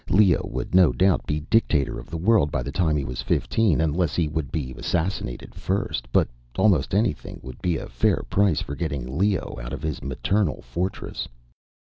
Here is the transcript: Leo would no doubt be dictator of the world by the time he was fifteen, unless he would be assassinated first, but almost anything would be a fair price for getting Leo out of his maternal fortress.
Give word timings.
Leo 0.09 0.49
would 0.51 0.73
no 0.73 0.91
doubt 0.91 1.27
be 1.27 1.41
dictator 1.41 1.99
of 1.99 2.09
the 2.09 2.17
world 2.17 2.49
by 2.51 2.63
the 2.63 2.71
time 2.71 2.97
he 2.97 3.03
was 3.03 3.21
fifteen, 3.21 3.79
unless 3.79 4.15
he 4.15 4.27
would 4.27 4.51
be 4.51 4.73
assassinated 4.75 5.53
first, 5.53 6.07
but 6.11 6.27
almost 6.57 6.95
anything 6.95 7.39
would 7.43 7.61
be 7.61 7.77
a 7.77 7.87
fair 7.87 8.23
price 8.27 8.61
for 8.61 8.73
getting 8.73 9.15
Leo 9.19 9.59
out 9.61 9.73
of 9.73 9.83
his 9.83 10.01
maternal 10.01 10.63
fortress. 10.63 11.27